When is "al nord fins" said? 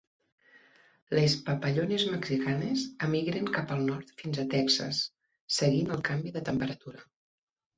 3.77-4.41